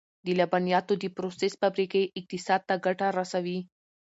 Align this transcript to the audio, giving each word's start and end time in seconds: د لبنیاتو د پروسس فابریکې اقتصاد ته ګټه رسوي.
د 0.25 0.27
لبنیاتو 0.39 0.93
د 1.03 1.05
پروسس 1.15 1.53
فابریکې 1.61 2.11
اقتصاد 2.19 2.61
ته 2.67 2.75
ګټه 2.85 3.07
رسوي. 3.19 3.59